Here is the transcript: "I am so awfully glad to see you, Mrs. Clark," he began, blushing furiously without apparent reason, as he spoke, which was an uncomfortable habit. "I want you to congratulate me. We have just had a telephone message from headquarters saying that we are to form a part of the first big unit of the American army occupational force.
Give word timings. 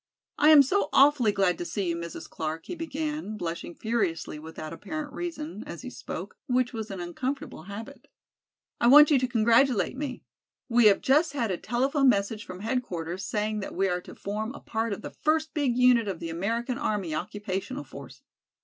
"I 0.39 0.49
am 0.49 0.63
so 0.63 0.89
awfully 0.91 1.31
glad 1.31 1.59
to 1.59 1.63
see 1.65 1.89
you, 1.89 1.95
Mrs. 1.95 2.27
Clark," 2.27 2.65
he 2.65 2.73
began, 2.73 3.37
blushing 3.37 3.75
furiously 3.75 4.39
without 4.39 4.73
apparent 4.73 5.13
reason, 5.13 5.63
as 5.67 5.83
he 5.83 5.91
spoke, 5.91 6.39
which 6.47 6.73
was 6.73 6.89
an 6.89 6.99
uncomfortable 6.99 7.65
habit. 7.65 8.07
"I 8.79 8.87
want 8.87 9.11
you 9.11 9.19
to 9.19 9.27
congratulate 9.27 9.95
me. 9.95 10.23
We 10.67 10.85
have 10.85 11.01
just 11.01 11.33
had 11.33 11.51
a 11.51 11.55
telephone 11.57 12.09
message 12.09 12.45
from 12.45 12.61
headquarters 12.61 13.23
saying 13.23 13.59
that 13.59 13.75
we 13.75 13.87
are 13.89 14.01
to 14.01 14.15
form 14.15 14.55
a 14.55 14.59
part 14.59 14.91
of 14.91 15.03
the 15.03 15.11
first 15.11 15.53
big 15.53 15.77
unit 15.77 16.07
of 16.07 16.19
the 16.19 16.31
American 16.31 16.79
army 16.79 17.13
occupational 17.13 17.83
force. 17.83 18.23